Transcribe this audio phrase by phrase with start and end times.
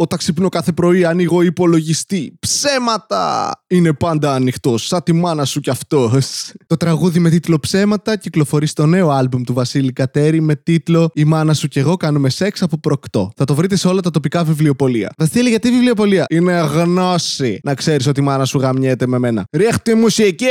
[0.00, 2.36] Όταν ξυπνώ κάθε πρωί, ανοίγω υπολογιστή.
[2.40, 3.50] Ψέματα!
[3.66, 6.20] Είναι πάντα ανοιχτό, σαν τη μάνα σου κι αυτό.
[6.66, 11.24] Το τραγούδι με τίτλο Ψέματα κυκλοφορεί στο νέο άλμπουμ του Βασίλη Κατέρη με τίτλο Η
[11.24, 13.32] μάνα σου κι εγώ κάνουμε σεξ από προκτό.
[13.36, 15.12] Θα το βρείτε σε όλα τα τοπικά βιβλιοπολία.
[15.18, 16.24] Βασίλη, γιατί βιβλιοπολία?
[16.28, 19.44] Είναι γνώση να ξέρει ότι η μάνα σου γαμιέται με μένα.
[19.50, 20.46] Ρίχτη μουσική!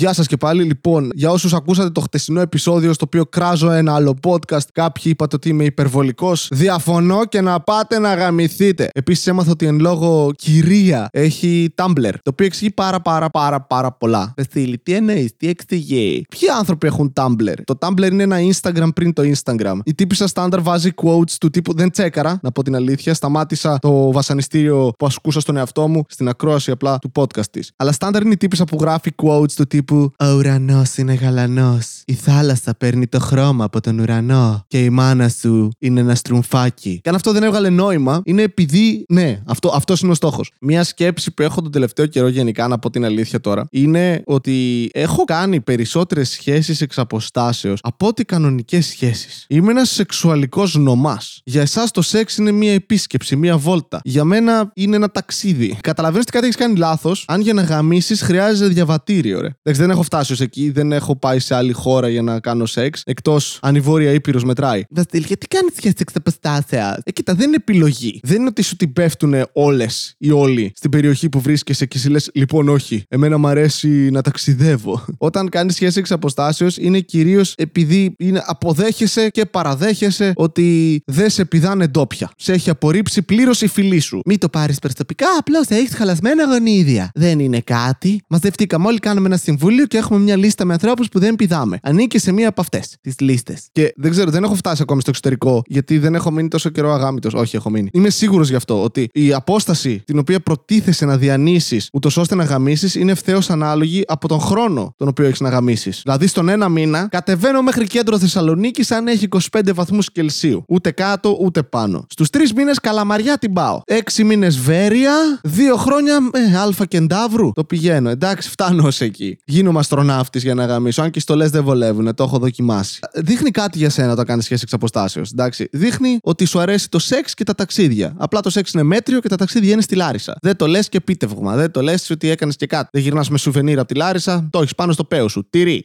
[0.00, 0.62] Γεια σας και πάλι.
[0.62, 5.36] Λοιπόν, για όσους ακούσατε το χτεσινό επεισόδιο στο οποίο κράζω ένα άλλο podcast, κάποιοι είπατε
[5.36, 6.48] ότι είμαι υπερβολικός.
[6.52, 8.88] Διαφωνώ και να πάτε να γαμηθείτε.
[8.92, 13.92] Επίσης, έμαθα ότι εν λόγω κυρία έχει Tumblr, το οποίο εξηγεί πάρα πάρα πάρα πάρα
[13.92, 14.32] πολλά.
[14.36, 19.12] Βεθίλη, τι εννοείς, τι εξηγεί; Ποιοι άνθρωποι έχουν Tumblr; Το Tumblr είναι ένα Instagram πριν
[19.12, 19.78] το Instagram.
[19.84, 21.74] Η τύπησα στάνταρ βάζει quotes του τύπου.
[21.74, 23.14] Δεν τσέκαρα, να πω την αλήθεια.
[23.14, 27.72] Σταμάτησα το βασανιστήριο που ασκούσα στον εαυτό μου στην ακρόαση απλά του podcast της.
[27.76, 32.02] Αλλά στάνταρ είναι η τύπησα που γράφει quotes του τύπου Ο ουρανός είναι γαλανός.
[32.04, 34.64] Η θάλασσα παίρνει το χρώμα από τον ουρανό.
[34.68, 37.00] Και η μάνα σου είναι ένα στρουμφάκι.
[37.02, 39.04] Και αν αυτό δεν έβγαλε νόημα, είναι επειδή.
[39.08, 40.52] Ναι, αυτό αυτός είναι ο στόχος.
[40.60, 44.88] Μία σκέψη που έχω τον τελευταίο καιρό γενικά, να πω την αλήθεια τώρα, είναι ότι
[44.92, 49.44] έχω κάνει περισσότερες σχέσεις εξ αποστάσεως από ότι κανονικές σχέσεις.
[49.48, 51.40] Είμαι ένας σεξουαλικός νομάς.
[51.44, 54.00] Για εσάς το σεξ είναι μία επίσκεψη, μία βόλτα.
[54.04, 55.78] Για μένα είναι ένα ταξίδι.
[55.80, 59.48] Καταλαβαίνω ότι κάτι έχεις κάνει λάθος, αν για να γαμίσεις χρειάζεται διαβατήριο, ρε.
[59.62, 62.66] Εντάξει, δεν έχω φτάσει ως εκεί, δεν έχω πάει σε άλλη χώρα για να κάνω
[62.66, 63.02] σεξ.
[63.06, 64.82] Εκτός αν η Βόρεια Ήπειρος μετράει.
[64.90, 66.94] Βασίλη, γιατί κάνεις σχέση εξ αποστάσεω.
[67.04, 68.20] Ε, κοίτα, δεν είναι επιλογή.
[68.22, 72.08] Δεν είναι ότι σου την πέφτουν όλες ή όλοι στην περιοχή που βρίσκεσαι και εσύ
[72.08, 73.04] λες, λοιπόν, όχι.
[73.08, 75.04] Εμένα μου αρέσει να ταξιδεύω.
[75.18, 81.44] Όταν κάνεις σχέση εξ αποστάσεως, είναι κυρίως επειδή είναι, αποδέχεσαι και παραδέχεσαι ότι δεν σε
[81.44, 82.30] πηδάνε ντόπια.
[82.36, 84.20] Σε έχει απορρίψει πλήρως η φιλή σου.
[84.24, 87.10] Μην το πάρεις προσωπικά, απλώς έχεις χαλασμένα γονίδια.
[87.14, 88.22] Δεν είναι κάτι.
[88.28, 91.78] Μαζευτήκαμε όλοι, κάνουμε ένα συμβούλιο και έχουμε μια λίστα με ανθρώπους που δεν πηδάμε.
[91.82, 93.68] Ανήκει σε μία από αυτές τις λίστες.
[93.72, 96.92] Και δεν ξέρω, δεν έχω φτάσει ακόμη στο εξωτερικό, γιατί δεν έχω μείνει τόσο καιρό
[96.92, 97.38] αγάμητο.
[97.38, 97.88] Όχι, έχω μείνει.
[97.92, 102.44] Είμαι σίγουρος γι' αυτό ότι η απόσταση την οποία προτίθεσαι να διανύσεις, ούτως ώστε να
[102.44, 106.00] γαμίσεις, είναι ευθέως ανάλογη από τον χρόνο τον οποίο έχεις να γαμίσεις.
[106.02, 110.64] Δηλαδή, στον ένα μήνα κατεβαίνω μέχρι κέντρο Θεσσαλονίκης αν έχει 25 βαθμούς Κελσίου.
[110.68, 112.06] Ούτε κάτω, ούτε πάνω.
[112.08, 113.80] Στους τρεις μήνες καλαμαριά την πάω.
[113.84, 117.52] Έξι μήνες Βέρεια, δύο χρόνια ε, Αλφα Κεντάβρου.
[117.52, 118.08] Το πηγαίνω.
[118.10, 119.38] Εντάξει, φτάνω ως εκεί.
[119.60, 121.02] Γίνομαι αστροναύτης για να γαμίσω.
[121.02, 123.00] Αν και οι στολές δεν βολεύουν, το έχω δοκιμάσει.
[123.14, 125.30] Δείχνει κάτι για σένα όταν κάνεις σχέση εξ αποστάσεως.
[125.30, 125.68] Εντάξει.
[125.72, 128.14] Δείχνει ότι σου αρέσει το σεξ και τα ταξίδια.
[128.16, 130.36] Απλά το σεξ είναι μέτριο και τα ταξίδια είναι στη Λάρισα.
[130.42, 131.56] Δεν το λες και επίτευγμα.
[131.56, 132.88] Δεν το λες ότι έκανες και κάτι.
[132.92, 135.46] Δεν γυρνάς με σουβενίρ από τη Λάρισα, το έχεις πάνω στο παίο σου.
[135.50, 135.84] Τυρί.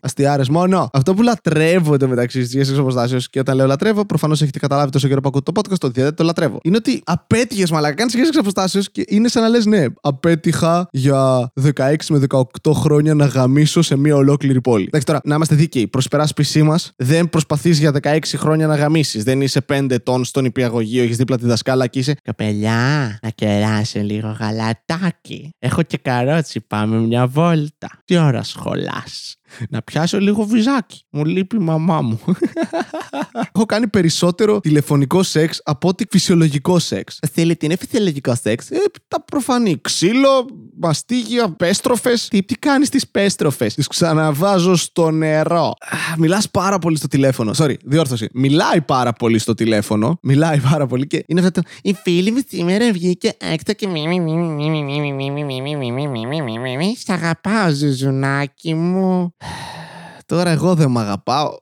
[0.00, 0.90] Αστιάρες μόνο.
[0.92, 5.08] Αυτό που λατρεύω εντωμεταξύ στις σχέσεις αποστάσεως και όταν λέω λατρεύω, προφανώς έχετε καταλάβει τόσο
[5.08, 6.58] καιρό που ακούτε το podcast ότι δεν το λατρεύω.
[6.62, 7.94] Είναι ότι απέτυχες μαλάκα.
[7.94, 12.72] Κάνεις σχέσεις εξ αποστάσεως και είναι σαν να λες ναι, απέτυχα για 16 με 18
[12.86, 14.84] χρόνια να γαμίσω σε μια ολόκληρη πόλη.
[14.84, 15.88] Εντάξει τώρα, να είμαστε δίκαιοι.
[15.88, 19.24] Προς υπεράσπιση μας, δεν προσπαθείς για 16 χρόνια να γαμίσεις.
[19.24, 22.14] Δεν είσαι 5 ετών στον υπηαγωγείο, έχεις δίπλα τη δασκάλα και είσαι.
[22.22, 25.50] Καπελιά, να κεράσει λίγο γαλατάκι.
[25.58, 27.88] Έχω και καρότσι, πάμε μια βόλτα.
[28.04, 29.36] Τι ώρα σχολάς.
[29.70, 31.02] Να πιάσω λίγο βυζάκι.
[31.10, 32.20] Μου λείπει η μαμά μου.
[33.54, 37.18] Έχω κάνει περισσότερο τηλεφωνικό σεξ από ότι φυσιολογικό σεξ.
[37.32, 38.70] Θέλει τι είναι φυσιολογικό σεξ.
[38.70, 38.76] Ε,
[39.08, 39.78] τα προφανή.
[39.80, 40.46] Ξύλο,
[40.80, 42.12] μαστίγια, πέστροφε.
[42.28, 43.66] Τι, τι κάνει τι πέστροφε.
[43.66, 45.72] Τι ξαναβάζω στο νερό.
[46.18, 47.52] Μιλά πάρα πολύ στο τηλέφωνο.
[47.56, 48.28] Sorry, διόρθωση.
[48.32, 50.18] Μιλάει πάρα πολύ στο τηλέφωνο.
[50.22, 51.68] Μιλάει πάρα πολύ και είναι αυτό το.
[51.82, 53.88] Η φίλη μου σήμερα βγήκε έξω και.
[56.96, 59.34] Σ' αγαπάω, ζουζουνάκι μου.
[60.26, 61.56] Τώρα εγώ δεν μ' αγαπάω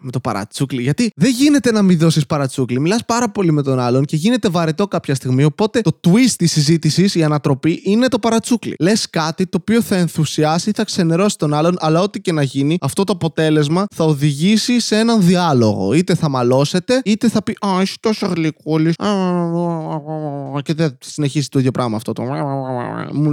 [0.00, 0.82] με το παρατσούκλι.
[0.82, 2.80] Γιατί δεν γίνεται να μην δώσεις παρατσούκλι.
[2.80, 5.44] Μιλάς πάρα πολύ με τον άλλον και γίνεται βαρετό κάποια στιγμή.
[5.44, 8.74] Οπότε το twist της συζήτησης, η ανατροπή, είναι το παρατσούκλι.
[8.78, 12.78] Λες κάτι το οποίο θα ενθουσιάσει, θα ξενερώσει τον άλλον, αλλά ό,τι και να γίνει,
[12.80, 15.92] αυτό το αποτέλεσμα θα οδηγήσει σε έναν διάλογο.
[15.92, 18.94] Είτε θα μαλώσετε, είτε θα πει Α, είσαι τόσο γλυκούλης.
[20.62, 22.12] Και δεν συνεχίσει το ίδιο πράγμα αυτό.
[22.12, 22.22] Το...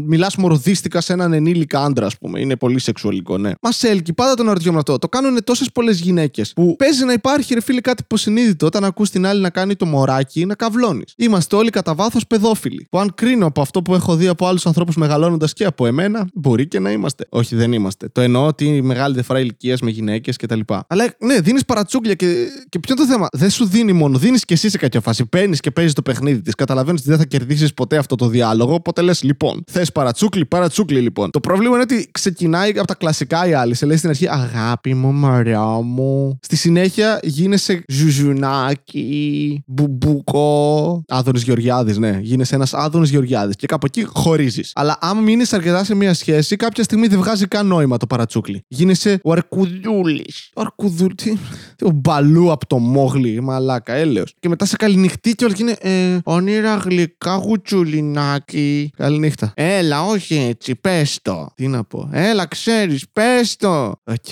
[0.06, 2.40] Μιλάς μορδίστικα σε έναν ενήλικα άντρα, ας πούμε.
[2.40, 3.52] Είναι πολύ σεξουαλικό, ναι.
[3.62, 4.98] Μας έλκει, πάντα τον ερωτιόμουν αυτό.
[4.98, 9.10] Το κάνουν τόσες πολλές γυναίκες που παίζει να υπάρχει, ρε φίλε, κάτι υποσυνείδητο όταν ακούς
[9.10, 11.04] την άλλη να κάνει το μωράκι να καυλώνει.
[11.18, 12.88] Είμαστε όλοι κατά βάθος παιδόφιλοι.
[12.90, 16.28] Που αν κρίνω από αυτό που έχω δει από άλλους ανθρώπους μεγαλώνοντας και από εμένα,
[16.34, 17.26] μπορεί και να είμαστε.
[17.30, 18.08] Όχι, δεν είμαστε.
[18.12, 20.60] Το εννοώ ότι μεγάλη διαφορά ηλικίας με γυναίκες κτλ.
[20.88, 22.26] Αλλά ναι, δίνεις παρατσούκλια και,
[22.70, 25.26] και ποιο είναι το θέμα; Δεν σου δίνει μόνο, δίνεις και εσύ σε κάποια φάση.
[25.26, 26.56] Παίρνεις και παίζεις το παιχνίδι της.
[26.56, 28.74] Καταλαβαίνεις ότι δεν θα κερδίσεις ποτέ αυτό το διάλογο.
[28.74, 31.32] Οπότε λες, λοιπόν, θες παρατσούκλι, παρατσούκλι λοιπόν.
[31.32, 33.74] Το πρόβλημα είναι ότι ξεκινάει από τα κλασικά η άλλη.
[33.74, 36.40] Σε λέει στην αρχή Αγάπη μου, μωρό μου.
[36.48, 41.04] Στη συνέχεια γίνεσαι ζουζουνάκι, μπουμπούκο.
[41.08, 42.20] Άδωνης Γεωργιάδης, ναι.
[42.22, 43.56] Γίνεσαι ένας Άδωνης Γεωργιάδης.
[43.56, 44.72] Και κάπου εκεί χωρίζεις.
[44.76, 48.64] Αλλά άμα μείνεις αρκετά σε μια σχέση, κάποια στιγμή δεν βγάζει καν νόημα το παρατσούκλι.
[48.68, 50.50] Γίνεσαι ο Αρκουδούλης.
[50.56, 51.16] Ο Αρκουδούλη.
[51.16, 51.38] Τι,
[51.76, 54.34] τι, ο Μπαλού από το Μόγλι, μαλάκα, έλεος.
[54.40, 55.78] Και μετά σε καληνυχτεί και όλα και είναι.
[55.80, 58.92] Ε, όνειρα γλυκά γουτσουλινάκι.
[58.98, 59.52] Καληνύχτα.
[59.56, 61.50] Έλα, όχι έτσι, πες το.
[61.56, 62.10] Τι να πω.
[62.12, 63.86] Έλα, ξέρεις, πες το.
[63.88, 64.26] Οκ.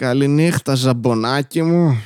[0.00, 2.02] Καληνύχτα, ζαμπονάκι μου.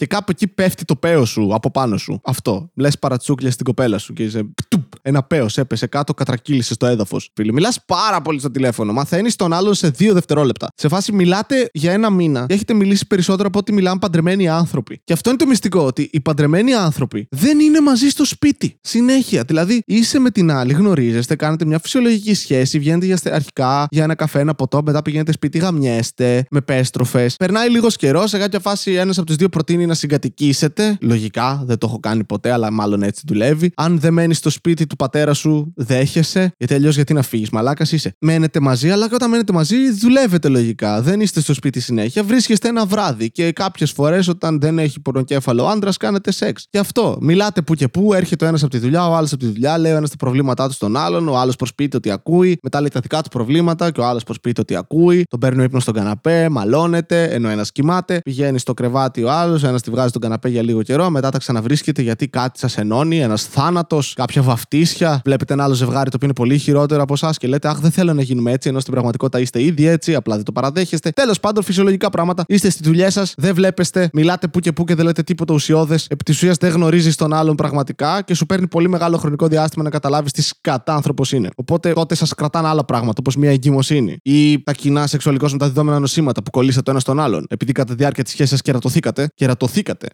[0.00, 2.20] Και κάπου εκεί πέφτει το πέος σου από πάνω σου.
[2.24, 2.70] Αυτό.
[2.74, 4.42] Λες παρατσούκλια στην κοπέλα σου και είσαι.
[4.54, 7.30] Κτουπ, ένα πέος έπεσε κάτω, κατρακύλησε στο έδαφος.
[7.34, 8.92] Φίλε, μιλάς πάρα πολύ στο τηλέφωνο.
[8.92, 10.68] Μαθαίνεις τον άλλον σε δύο δευτερόλεπτα.
[10.74, 15.00] Σε φάση μιλάτε για ένα μήνα και έχετε μιλήσει περισσότερο από ό,τι μιλάνε παντρεμένοι άνθρωποι.
[15.04, 18.78] Και αυτό είναι το μυστικό, ότι οι παντρεμένοι άνθρωποι δεν είναι μαζί στο σπίτι.
[18.80, 19.42] Συνέχεια.
[19.46, 24.04] Δηλαδή, είσαι με την άλλη, γνωρίζεστε, κάνετε μια φυσιολογική σχέση, βγαίνετε για στε- αρχικά για
[24.04, 27.36] ένα καφέ, ένα ποτό, μετά πηγαίνετε σπίτι, γαμιέστε με πέστροφες.
[27.36, 30.98] Περνάει λίγος καιρός, σε κάποια φάση ένας από τους δύο προτείνει να συγκατοικήσετε.
[31.00, 33.72] Λογικά, δεν το έχω κάνει ποτέ, αλλά μάλλον έτσι δουλεύει.
[33.76, 36.52] Αν δεν μένεις στο σπίτι του πατέρα σου, δέχεσαι.
[36.58, 38.14] Γιατί αλλιώς γιατί να φύγεις, μαλάκας είσαι.
[38.18, 41.02] Μένετε μαζί, αλλά και όταν μένετε μαζί, δουλεύετε λογικά.
[41.02, 42.22] Δεν είστε στο σπίτι συνέχεια.
[42.22, 46.66] Βρίσκεστε ένα βράδυ και κάποιες φορές, όταν δεν έχει πορνοκέφαλο άντρας, κάνετε σεξ.
[46.70, 49.44] Γι' αυτό μιλάτε που και που, έρχεται ο ένας από τη δουλειά, ο άλλος από
[49.44, 52.58] τη δουλειά, λέει ο ένας τα προβλήματά του στον άλλον, ο άλλος προσποιείται ότι ακούει,
[52.62, 55.64] μετά λέει τα δικά του προβλήματα και ο άλλος προσποιείται ότι ακούει, τον παίρνει ο
[55.64, 60.08] ύπνος στον καναπέ, μαλώνεται, ενώ ένας κοιμάται, πηγαίνει στο κρεβάτι ο άλλος, ένας τη βγάζει
[60.08, 64.42] στον καναπέ για λίγο καιρό, μετά τα ξαναβρίσκεται γιατί κάτι σας ενώνει, ένας θάνατος, κάποια
[64.42, 65.20] βαφτίσια.
[65.24, 67.90] Βλέπετε ένα άλλο ζευγάρι το οποίο είναι πολύ χειρότερο από εσάς και λέτε Αχ, δεν
[67.90, 71.10] θέλω να γίνουμε έτσι, ενώ στην πραγματικότητα είστε ήδη έτσι, απλά δεν το παραδέχεστε.
[71.10, 72.44] Τέλος πάντων, φυσιολογικά πράγματα.
[72.46, 76.06] Είστε στη δουλειά σας, δεν βλέπεστε, μιλάτε που και που και δεν λέτε τίποτα ουσιώδες.
[76.10, 79.84] Επί της ουσίας δεν γνωρίζεις τον άλλον πραγματικά και σου παίρνει πολύ μεγάλο χρονικό διάστημα
[79.84, 81.48] να καταλάβεις τι κατά άνθρωπο είναι.
[81.54, 86.42] Οπότε τότε σας κρατάνε άλλα πράγματα, όπως μια εγκυμοσύνη ή τα κοινά σεξουαλικώς μεταδιδόμενα νοσήματα
[86.42, 87.46] που κολλήσατε το ένα στον άλλον.
[87.48, 89.59] Επειδή κατά τη διάρκεια της σχέσης σα κερατωθήκατε, κερατωθήκατε.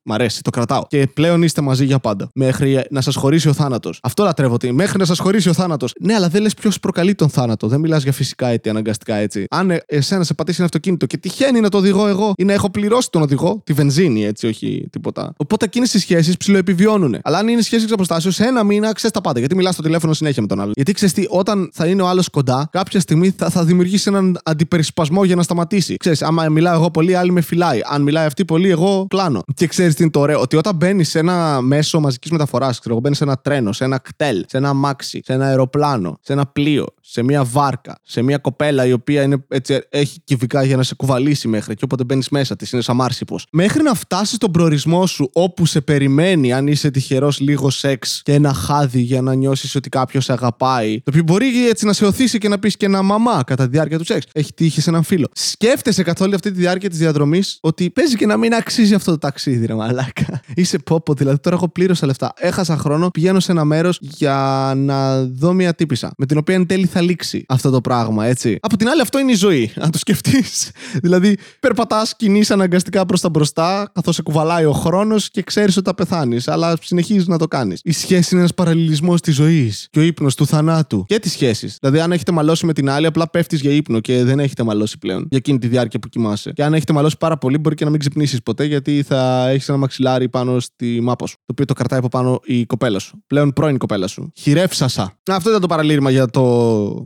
[0.02, 0.82] Μ' αρέσει, το κρατάω.
[0.88, 2.28] Και πλέον είστε μαζί για πάντα.
[2.34, 3.98] Μέχρι να σας χωρίσει ο θάνατος.
[4.02, 5.94] Αυτό λατρεύω ότι μέχρι να σας χωρίσει ο θάνατος.
[6.00, 7.68] Ναι, αλλά δεν λες ποιος προκαλεί τον θάνατο.
[7.68, 9.44] Δεν μιλάς για φυσικά αίτια αναγκαστικά έτσι.
[9.50, 12.52] Αν ε, εσένα σε πατήσει ένα αυτοκίνητο και τυχαίνει να το οδηγώ εγώ ή να
[12.52, 15.32] έχω πληρώσει τον οδηγό, τη βενζίνη έτσι, όχι τίποτα.
[15.36, 17.18] Οπότε εκείνες οι σχέσεις ψιλοεπιβιώνουν.
[17.22, 19.38] Αλλά αν είναι σχέσεις εξ αποστάσεως, σε ένα μήνα ξέρεις τα πάντα.
[19.38, 20.72] Γιατί μιλάς στο τηλέφωνο συνέχεια με τον άλλον.
[20.74, 24.38] Γιατί ξέρεις τι, όταν θα είναι ο άλλος κοντά, κάποια στιγμή θα, θα δημιουργήσει έναν
[24.44, 25.96] αντιπερισπασμό για να σταματήσει.
[25.96, 27.80] Ξέρεις, άμα μιλάω εγώ πολύ, άλλη με φυλάει.
[27.84, 29.44] Αν μιλάει αυτή πολύ, εγώ κλάνω.
[29.54, 32.94] Και ξέρεις τι είναι το ωραίο, ότι όταν μπαίνεις σε ένα μέσο μαζικής μεταφοράς, ξέρω
[32.94, 36.32] εγώ, μπαίνεις σε ένα τρένο, σε ένα κτέλ, σε ένα μάξι, σε ένα αεροπλάνο, σε
[36.32, 40.76] ένα πλοίο, σε μια βάρκα, σε μια κοπέλα η οποία είναι, έτσι, έχει κυβικά για
[40.76, 43.46] να σε κουβαλήσει μέχρι και όποτε μπαίνεις μέσα της, είναι σαν μάρσιπος.
[43.52, 48.32] Μέχρι να φτάσεις στον προορισμό σου όπου σε περιμένει, αν είσαι τυχερός, λίγο σεξ και
[48.32, 50.96] ένα χάδι για να νιώσεις ότι κάποιος σε αγαπάει.
[50.96, 53.70] Το οποίο μπορεί έτσι να σε οθήσει και να πεις και ένα μαμά κατά τη
[53.70, 54.26] διάρκεια του σεξ.
[54.32, 55.28] Έχει τύχει σε έναν φίλο.
[55.32, 59.10] Σκέφτεσαι καθ' όλη αυτή τη διάρκεια της διαδρομής ότι παίζει και να μην αξίζει αυτό
[59.10, 60.40] το ταξίδι, ρε μαλάκα.
[60.54, 62.32] Είσαι πόπο, δηλαδή τώρα έχω πλήρωσα λεφτά.
[62.36, 66.12] Έχασα χρόνο, πηγαίνω σε ένα μέρος για να δω μια τύπησα.
[66.18, 68.58] Με την οποία εν τέλει θα λήξει αυτό το πράγμα, έτσι.
[68.60, 69.72] Από την άλλη, αυτό είναι η ζωή.
[69.76, 70.70] Αν το σκεφτείς.
[71.04, 75.86] δηλαδή, περπατάς, κινείς αναγκαστικά προς τα μπροστά, καθώς σε κουβαλάει ο χρόνος και ξέρεις ότι
[75.88, 76.48] θα πεθάνεις.
[76.48, 77.80] Αλλά συνεχίζεις να το κάνεις.
[77.84, 81.04] Η σχέση είναι ένας παραλληλισμός της ζωής και ο ύπνος του θανάτου.
[81.06, 81.78] Και τις σχέσεις.
[81.80, 84.98] Δηλαδή, αν έχετε μαλώσει με την άλλη, απλά πέφτεις για ύπνο και δεν έχετε μαλώσει
[84.98, 86.52] πλέον για εκείνη τη διάρκεια που κοιμάσαι.
[86.52, 89.68] Και αν έχετε μαλώσει πάρα πολύ, μπορεί και να μην ξυπνήσεις ποτέ γιατί θα έχεις
[89.68, 91.36] ένα μαξιλάρι πάνω στη μάπα σου.
[91.36, 93.22] Το οποίο το κρατάει από πάνω η κοπέλα σου.
[93.26, 94.32] Πλέον πρώην κοπέλα σου.
[94.36, 95.18] Χειρεύσασα.
[95.30, 96.42] Αυτό ήταν το παραλήρημα για το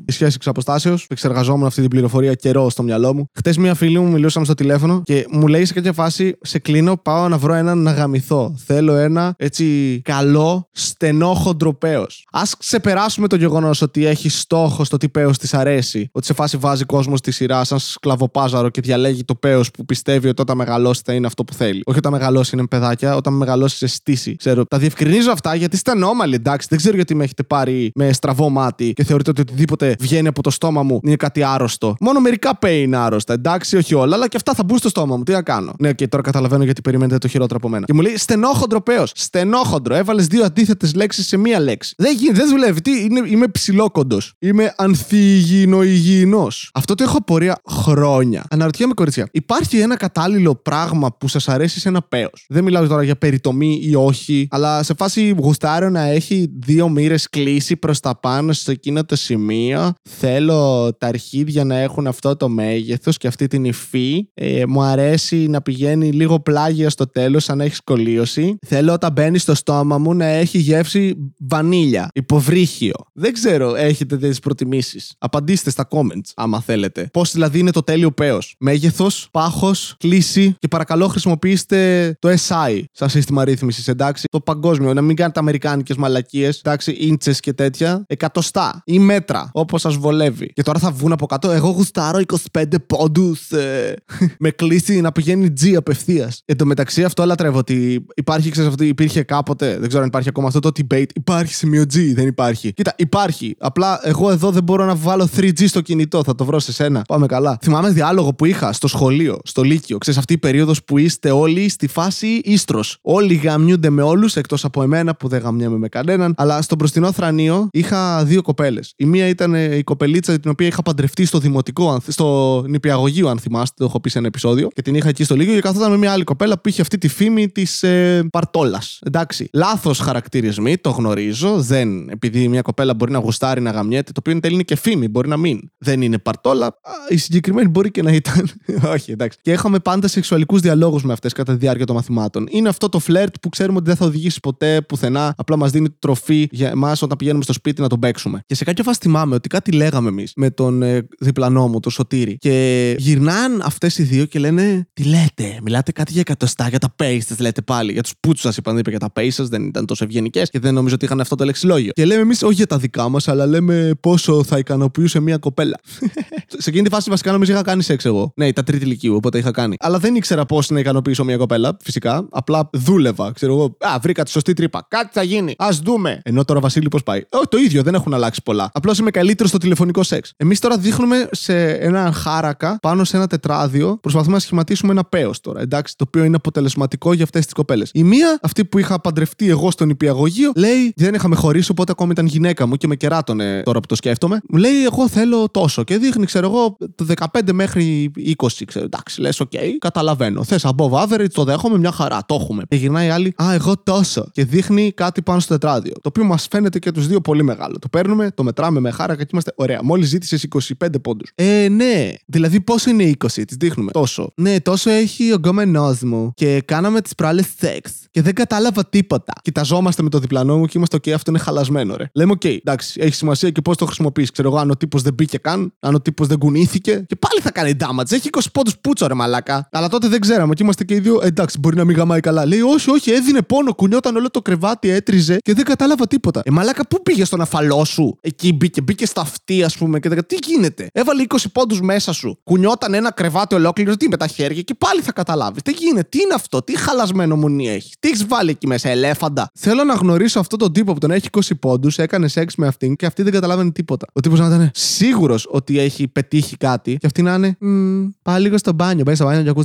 [0.07, 1.07] η σχέση εξ αποστάσεως.
[1.09, 3.25] Εξεργαζόμουν αυτή την πληροφορία καιρό στο μυαλό μου.
[3.35, 6.97] Χτες μία φίλη μου μιλούσαμε στο τηλέφωνο και μου λέει σε κάποια φάση: Σε κλείνω,
[6.97, 8.55] πάω να βρω έναν να γαμηθώ.
[8.65, 12.03] Θέλω ένα έτσι καλό, στενό χοντροπαίο.
[12.31, 16.09] Α ξεπεράσουμε το γεγονός ότι έχει στόχο στο τι παίο της αρέσει.
[16.13, 20.29] Ότι σε φάση βάζει κόσμο στη σειρά σαν σκλαβοπάζαρο και διαλέγει το παίο που πιστεύει
[20.29, 21.83] ότι όταν μεγαλώσει θα είναι αυτό που θέλει.
[21.85, 24.37] Όχι όταν μεγαλώσει είναι παιδάκια, όταν μεγαλώσει σε στήσει.
[24.37, 24.65] Ξέρω.
[24.65, 26.67] Τα διευκρινίζω αυτά γιατί είστε ανώμαλοι, εντάξει.
[26.71, 30.29] Δεν ξέρω γιατί γιατί με έχετε πάρει με στραβό μάτι και θεωρείτε ότι οτιδήποτε βγαίνει
[30.29, 31.97] από το στόμα μου είναι κάτι άρρωστο.
[32.01, 35.17] Μόνο μερικά πέι είναι άρρωστα, εντάξει, όχι όλα, αλλά και αυτά θα μπουν στο στόμα
[35.17, 35.23] μου.
[35.23, 35.73] Τι να κάνω.
[35.79, 37.85] Ναι, και τώρα καταλαβαίνω γιατί περιμένετε το χειρότερο από μένα.
[37.85, 39.13] Και μου λέει στενόχοντρο πέος.
[39.15, 39.95] Στενόχοντρο.
[39.95, 41.95] Έβαλες δύο αντίθετες λέξεις σε μία λέξη.
[41.97, 42.81] Δεν γίνει, δεν δουλεύει.
[42.81, 44.35] Τι, είναι, είμαι ψηλόκοντος.
[44.39, 48.45] Είμαι ανθυγιεινο Αυτό το έχω απορία χρόνια.
[48.51, 52.45] Αναρωτιέμαι, κοριτσιά, υπάρχει ένα κατάλληλο πράγμα που σας αρέσει σε ένα πέος.
[52.49, 57.29] Δεν μιλάω τώρα για περιτομή ή όχι, αλλά σε φάση γουστάρω να έχει δύο μοίρες
[57.29, 59.93] κλείσει προς τα πάνω σε εκείνο το σημείο.
[60.09, 64.29] Θέλω τα αρχίδια να έχουν αυτό το μέγεθος και αυτή την υφή.
[64.35, 68.57] Ε, μου αρέσει να πηγαίνει λίγο πλάγια στο τέλος, αν έχεις κολλίωση.
[68.67, 72.95] Θέλω όταν μπαίνει στο στόμα μου να έχει γεύση βανίλια, υποβρύχιο.
[73.13, 75.15] Δεν ξέρω, έχετε τι προτιμήσεις.
[75.19, 77.09] Απαντήστε στα comments, άμα θέλετε.
[77.13, 78.39] Πώς δηλαδή είναι το τέλειο παίο.
[78.59, 81.80] Μέγεθος, πάχος, κλίση και παρακαλώ χρησιμοποιήστε
[82.19, 84.25] το SI σαν σύστημα ρύθμισης, εντάξει.
[84.31, 88.05] Το παγκόσμιο, να μην κάνετε αμερικάνικες μαλακίες, εντάξει, ίντσες και τέτοια.
[88.07, 90.53] Εκατοστά ή μέτρα, όπως σας βολεύει.
[90.53, 91.51] Και τώρα θα βγουν από κάτω.
[91.51, 92.21] Εγώ γουστάρω
[92.53, 93.95] 25 πόντους ε,
[94.39, 96.43] με κλίση να πηγαίνει G απευθείας.
[96.45, 100.29] Εν τω μεταξύ, αυτό λατρεύω ότι υπάρχει, ξέρεις, αυτό υπήρχε κάποτε, δεν ξέρω αν υπάρχει
[100.29, 101.07] ακόμα αυτό το debate.
[101.15, 102.73] Υπάρχει σημείο G, δεν υπάρχει.
[102.73, 103.57] Κοίτα, υπάρχει.
[103.59, 106.23] Απλά εγώ εδώ δεν μπορώ να βάλω 3G στο κινητό.
[106.25, 107.03] Θα το βρω σε σένα.
[107.09, 107.59] Πάμε καλά.
[107.63, 109.99] Θυμάμαι διάλογο που είχα στο σχολείο, στο Λύκειο.
[109.99, 112.99] Ξέρεις αυτή η περίοδος που είστε όλοι στη φάση ίστρος.
[113.03, 116.35] Όλοι γαμιούνται με όλους εκτός από εμένα που δεν γαμιέμαι με κανέναν.
[116.37, 118.93] Αλλά στο μπροστινό θρανείο είχα δύο κοπέλες.
[118.97, 123.29] Η μία ήταν ε, η κοπελίτσα την οποία είχα παντρευτεί στο δημοτικό, αν- στο νηπιαγωγείο,
[123.29, 124.69] αν θυμάστε, το έχω πει σε ένα επεισόδιο.
[124.73, 126.99] Και την είχα εκεί στο Λύκειο και καθόταν με μια άλλη κοπέλα που είχε αυτή
[126.99, 128.99] τη φήμη της ε, Παρτόλας.
[129.03, 129.49] Εντάξει.
[129.53, 131.61] Λάθος χαρακτηρισμοί, το γνωρίζω.
[131.63, 134.77] Δεν, επειδή μια κοπέλα μπορεί να γουστάρει να γαμιέται, το οποίο εν τέλει είναι και
[134.77, 135.61] φήμη, μπορεί να μην.
[135.79, 136.67] Δεν είναι Παρτόλα.
[136.67, 136.73] Α,
[137.09, 138.51] η συγκεκριμένη μπορεί και να ήταν.
[138.95, 139.39] Όχι, εντάξει.
[139.43, 142.47] Και είχαμε πάντα σεξουαλικούς διαλόγους με αυτές κατά τη διάρκεια των μαθημάτων.
[142.51, 145.35] Είναι αυτό το φλερτ που ξέρουμε ότι δεν θα οδηγήσει ποτέ πουθενά.
[145.37, 148.43] Απλά μας δίνει τροφή για εμάς όταν πηγαίνουμε στο σπίτι να τον παίξουμε.
[148.47, 151.93] Και σε κάποια φάση θυμάμαι ότι κάτι λέγαμε εμείς με τον ε, διπλανό μου, τον
[151.93, 152.37] Σωτήρη.
[152.39, 156.95] Και γυρνάν αυτές οι δύο και λένε Τι λέτε, μιλάτε κάτι για εκατοστά, για τα
[157.03, 157.93] pay σα, λέτε πάλι.
[157.93, 160.51] Για τους πούτσου σας είπαν, δεν είπε για τα pay σα, δεν ήταν τόσο ευγενικές
[160.51, 161.93] και δεν νομίζω ότι είχαν αυτό το λεξιλόγιο.
[161.93, 165.81] Και λέμε εμείς όχι για τα δικά μας, αλλά λέμε πόσο θα ικανοποιούσε μια κοπέλα.
[166.63, 168.33] σε εκείνη τη φάση βασικά νομίζω είχα κάνει σεξ εγώ.
[168.37, 169.77] Ναι, τα τρίτη ηλικίου, οπότε είχα κάνει.
[169.79, 172.29] Αλλά δεν ήξερα πώς να ικανοποιήσω μια κοπέλα, φυσικά.
[172.31, 173.77] Απλά δούλευα, ξέρω εγώ.
[173.79, 174.87] Α, βρήκα τη σωστή τρύπα.
[174.89, 175.55] Κάτι θα γίνει.
[175.59, 176.21] Α δούμε.
[176.25, 177.21] Ενώ τώρα Βασίλη πώς πάει.
[177.31, 178.71] Ω, το ίδιο, δεν έχουν αλλάξει πολλά.
[178.73, 180.33] Απλώς είμαι καλύτερος στο τηλεφωνικό σεξ.
[180.37, 183.99] Εμείς τώρα δείχνουμε σε έναν χάρακα πάνω σε ένα τετράδιο.
[184.01, 185.61] Προσπαθούμε να σχηματίσουμε ένα παίο τώρα.
[185.61, 187.91] Εντάξει, το οποίο είναι αποτελεσματικό για αυτές τις κοπέλες.
[187.95, 192.11] Η μία, αυτή που είχα παντρευτεί εγώ στον υπηαγωγείο, λέει δεν είχαμε χωρίσει, οπότε ακόμη
[192.11, 194.41] ήταν γυναίκα μου και με κεράτωνε τώρα που το σκέφτομαι.
[194.49, 197.07] Μου λέει εγώ θέλω τόσο και δείχνει, ξέρω εγώ, το
[197.41, 198.85] 15 μέχρι 20, ξέρω.
[198.85, 200.45] Εντάξει, λες, οκ, καταλαβαίνω.
[200.45, 202.63] Θες above average, το δέχομαι, μια χαρά, το έχουμε.
[202.69, 204.29] Και γυρνάει η άλλη, Α, εγώ τόσο.
[204.33, 205.93] Και δείχνει κάτι πάνω στο τετράδιο.
[205.93, 207.79] Το οποίο μας φαίνεται και τους δύο πολύ μεγάλο.
[207.79, 209.81] Το παίρνουμε, το μετράμε με χάρακα και είμαστε ωραία.
[209.83, 210.47] Μόλις ζήτησες
[210.79, 211.33] 25 πόντους.
[211.35, 212.13] Ε, ναι.
[212.27, 213.91] Δηλαδή πόσο είναι 20, τη δείχνουμε.
[213.91, 214.33] Τόσο.
[214.37, 216.33] Ναι, τόσο έχει ο γκόμενό μου.
[216.35, 217.93] Και κάναμε τις προάλλες σεξ.
[218.11, 219.33] Και δεν κατάλαβα τίποτα.
[219.43, 222.11] Κοιταζόμαστε με το διπλανό μου και είμαστε, οκ, αυτό είναι χαλασμένο, ρε.
[222.15, 224.31] Λέμε, οκ, εντάξει, έχει σημασία και πώς το χρησιμοποιείς.
[224.31, 227.05] Ξέρω εγώ, αν ο τύπος δεν μπήκε καν, αν ο τύπος δεν κουνήθηκε.
[227.07, 228.13] Και πάλι θα κάνει damage.
[228.13, 229.69] Έχει 20 πόντους πούτσο, ρε μαλάκα.
[229.73, 232.47] Αλλά τότε δεν ξέραμε και είμαστε και οι δύο, εντάξει, μπορεί να μην γαμάει καλά.
[232.47, 236.41] Λέει, Όχι, όχι, έδινε πόνο, κουνιόταν όλο το κρεβάτι, έτριζε και δεν κατάλαβα τίποτα.
[236.45, 240.09] Ε, μαλάκα, πού πήγες στον αφαλό σου; Εκεί μπήκε, μπήκε στα αυτή, ας πούμε, και
[240.09, 242.39] δεν Τι γίνεται; Έβαλε 20 πόντους μέσα σου.
[242.45, 245.63] Κουνιόταν ένα κρεβάτι ολόκληρο, τι με τα χέρια και πάλι θα καταλάβεις.
[245.63, 247.93] Τι γίνεται, τι είναι αυτό, τι χαλασμένο μουνί έχει.
[248.01, 249.51] Τι έχεις βάλει εκεί μέσα, ελέφαντα.
[249.55, 252.97] Θέλω να γνωρίσω αυτόν τον τύπο που τον έχει 20 πόντους, έκανε σεξ με αυτήν
[252.97, 254.07] και αυτή δεν καταλάβαινε τίποτα.
[254.13, 257.57] Ο τύπος να ήταν σίγουρος ότι έχει πετύχει κάτι και αυτή να είναι.
[257.61, 259.05] Μ, λίγο στο μπάνιο.
[259.05, 259.63] Πάει στο μπάνιο και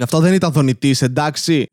[0.00, 1.66] αυτό δεν ήταν δονητής, εντάξει.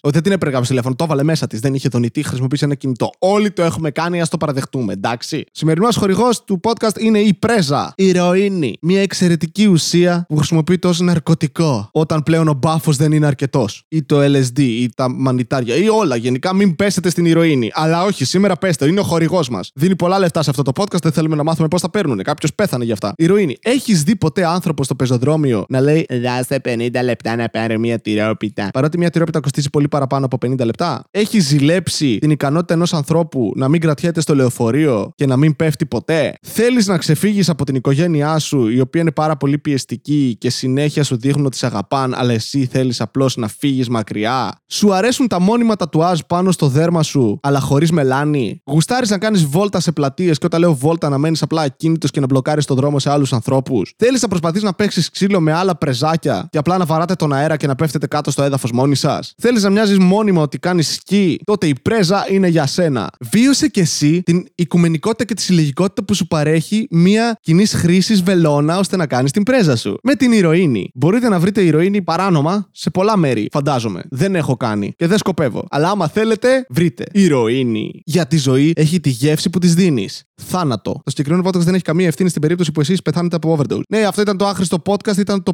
[0.00, 0.94] Ότι δεν την έπρεπε να γράψει τηλέφωνο.
[0.94, 1.60] Το έβαλε μέσα της.
[1.60, 3.10] Δεν είχε δονητή, είχε χρησιμοποιήσει ένα κινητό.
[3.18, 5.44] Όλοι το έχουμε κάνει, ας το παραδεχτούμε, εντάξει.
[5.52, 7.92] Σημερινός χορηγός του podcast είναι η πρέζα.
[7.96, 8.76] Η ηρωίνη.
[8.80, 11.88] Μια εξαιρετική ουσία που χρησιμοποιείται ως ναρκωτικό.
[11.92, 13.84] Όταν πλέον ο μπάφος δεν είναι αρκετός.
[13.88, 16.16] Ή το LSD ή τα μανιτάρια ή όλα.
[16.16, 17.70] Γενικά μην πέσετε στην ηρωίνη.
[17.72, 18.86] Αλλά όχι, σήμερα πέστε.
[18.86, 19.70] Είναι ο χορηγός μας.
[19.74, 21.02] Δίνει πολλά λεφτά σε αυτό το podcast.
[21.02, 22.22] Δεν θέλουμε να μάθουμε πώς τα παίρνουν.
[22.22, 23.12] Κάποιος πέθανε γι' αυτά.
[23.16, 23.56] Ηρωίνη.
[23.62, 28.68] Έχεις δει ποτέ άνθρωπο στο πεζοδρόμιο να λέει Δάστε 50 λεπτά να πάρω μια τυρόπιτα.
[28.72, 31.04] Παρότι μια τυρόπιτα κοστίζει πολύ παραπάνω από 50 λεπτά.
[31.10, 35.86] Έχει ζηλέψει την ικανότητα ενός ανθρώπου να μην κρατιέται στο λεωφορείο και να μην πέφτει
[35.86, 40.50] ποτέ; Θέλεις να ξεφύγεις από την οικογένειά σου, η οποία είναι πάρα πολύ πιεστική και
[40.50, 45.28] συνέχεια σου δείχνουν ότι σε αγαπάν, αλλά εσύ θέλεις απλώς να φύγεις μακριά; Σου αρέσουν
[45.28, 49.92] τα μόνιμα τατουάζ πάνω στο δέρμα σου, αλλά χωρίς μελάνι; Γουστάρεις να κάνεις βόλτα σε
[49.92, 53.10] πλατείες και όταν λέω βόλτα να μένεις απλά ακίνητος και να μπλοκάρεις τον δρόμο σε
[53.10, 57.14] άλλους ανθρώπους; Θέλεις να προσπαθείς να παίξεις ξύλο με άλλα πρεζάκια και απλά να βαράτε
[57.14, 59.34] τον αέρα και να πέφτετε κάτω στο έδαφος μόνοι σας.
[59.38, 63.10] Θέλεις να μοιάζεις μόνιμα ότι κάνεις σκι, τότε η πρέζα είναι για σένα.
[63.20, 68.78] Βίωσε κι εσύ την οικουμενικότητα και τη συλλογικότητα που σου παρέχει μια κοινή χρήση βελόνα
[68.78, 69.96] ώστε να κάνεις την πρέζα σου.
[70.02, 70.90] Με την ηρωίνη.
[70.94, 74.02] Μπορείτε να βρείτε ηρωίνη παράνομα σε πολλά μέρη, φαντάζομαι.
[74.10, 75.66] Δεν έχω κάνει και δεν σκοπεύω.
[75.70, 77.04] Αλλά άμα θέλετε, βρείτε.
[77.12, 78.02] Ηρωίνη.
[78.04, 80.24] Για τη ζωή έχει τη γεύση που της δίνεις.
[80.42, 80.92] Θάνατο.
[80.92, 83.80] Το συγκεκριμένο podcast δεν έχει καμία ευθύνη στην περίπτωση που εσείς πεθάνετε από overdose.
[83.88, 85.16] Ναι, αυτό ήταν το άχρηστο podcast.
[85.16, 85.52] Ήταν το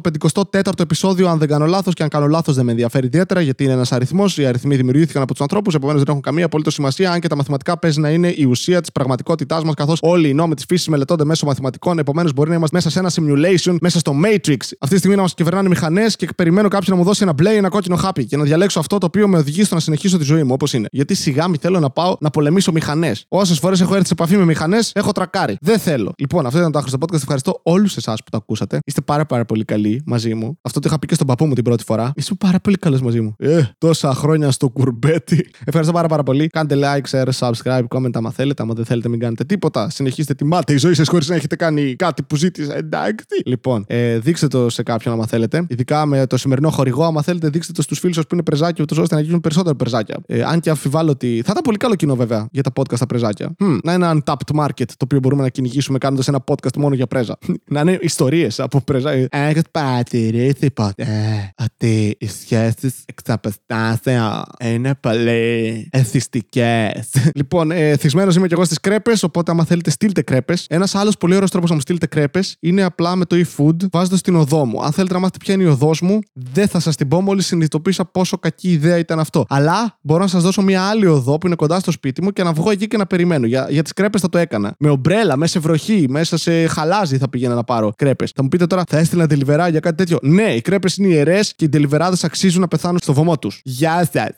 [0.51, 1.93] 54ο επεισόδιο, αν δεν κάνω λάθος.
[1.93, 4.37] Και αν κάνω λάθος, δεν με ενδιαφέρει ιδιαίτερα γιατί είναι ένας αριθμός.
[4.37, 7.11] Οι αριθμοί δημιουργήθηκαν από τους ανθρώπους, επομένως δεν έχουν καμία απολύτως σημασία.
[7.11, 10.33] Αν και τα μαθηματικά παίζει να είναι η ουσία της πραγματικότητάς μας, καθώς όλοι οι
[10.33, 11.99] νόμοι της φύσης μελετώνται μέσω μαθηματικών.
[11.99, 14.57] Επομένως μπορεί να είμαστε μέσα σε ένα simulation, μέσα στο Matrix.
[14.57, 17.51] Αυτή τη στιγμή να μας κυβερνάνε μηχανές και περιμένω κάποιον να μου δώσει ένα μπλε
[17.51, 20.17] ή ένα κόκκινο χάπι και να διαλέξω αυτό το οποίο με οδηγεί στο να συνεχίσω
[20.17, 20.87] τη ζωή μου όπως είναι.
[20.91, 23.25] Γιατί σιγά μη θέλω να πάω να πολεμήσω μηχανές.
[23.27, 25.57] Όσες φορές έχω έρθει σε επαφή με μηχανές, έχω τρακάρει.
[25.61, 26.11] Δεν θέλω.
[26.17, 27.15] Λοιπόν, αυτό ήταν το άχρηστο podcast.
[27.21, 28.79] Ευχαριστώ όλους εσάς που το ακούσατε.
[28.85, 30.57] Είστε πάρα πάρα πολύ καλοί μαζί μου.
[30.61, 32.11] Αυτό το είχα πει και στον παππού μου την πρώτη φορά.
[32.15, 33.35] Είσαι πάρα πολύ καλός μαζί μου.
[33.37, 35.49] Ε, τόσα χρόνια στο κουρμπέτι.
[35.65, 36.47] Ευχαριστώ πάρα πάρα πολύ.
[36.47, 38.63] Κάντε like, share, subscribe, comment άμα θέλετε.
[38.63, 39.89] Άμα δεν θέλετε, μην κάνετε τίποτα.
[39.89, 42.75] Συνεχίστε τη μάται η ζωή σας χωρίς να έχετε κάνει κάτι που ζήτησα.
[42.75, 43.25] Εντάξει.
[43.45, 45.65] Λοιπόν, ε, δείξτε το σε κάποιον άμα θέλετε.
[45.69, 48.83] Ειδικά με το σημερινό χορηγό, άμα θέλετε, δείξτε το στους φίλους σας που είναι πρεζάκια,
[48.83, 50.17] ούτως ώστε να γίνουν περισσότερα πρεζάκια.
[50.25, 51.41] Ε, αν και αμφιβάλλω ότι.
[51.45, 53.55] Θα ήταν πολύ καλό κοινό βέβαια για τα podcast τα πρεζάκια.
[53.63, 56.95] Hm, να είναι ένα untapped market το οποίο μπορούμε να κυνηγήσουμε κάνοντας ένα podcast μόνο
[56.95, 57.37] για πρέζα.
[57.65, 59.11] να είναι ιστορίες από πρέζα.
[59.29, 67.09] Έχετε παρατηρήσει ποτέ ότι οι σχέσεις εξ αποστάσεων είναι πολύ εθιστικές.
[67.35, 70.65] λοιπόν, ε, θυσμένος είμαι και εγώ στις κρέπες, οπότε άμα θέλετε στείλτε κρέπες.
[70.69, 74.21] Ένας άλλος πολύ ωραίος τρόπος να μου στείλετε κρέπες είναι απλά με το e-food βάζοντας
[74.21, 74.83] την οδό μου.
[74.83, 77.45] Αν θέλετε να μάθετε ποια είναι η οδός μου, δεν θα σας την πω μόλις
[77.45, 79.45] συνειδητοποίησα πόσο κακή ιδέα ήταν αυτό.
[79.49, 82.43] Αλλά μπορώ να σας δώσω μια άλλη οδό που είναι κοντά στο σπίτι μου και
[82.43, 83.45] να βγω εκεί και να περιμένω.
[83.45, 84.50] Για, για τις κρέπες θα το έκανα.
[84.59, 88.31] Με ομπρέλα, μέσα σε βροχή, μέσα σε χαλάζι θα πήγαινα να πάρω κρέπες.
[88.35, 91.53] Θα μου πείτε τώρα, θα έστειλα τελιβερά για κάτι τέτοιο; Ναι, οι κρέπες είναι ιερές
[91.55, 93.61] και οι τελιβεράδε αξίζουν να πεθάνουν στο βωμό τους.
[93.63, 94.29] Γεια σας.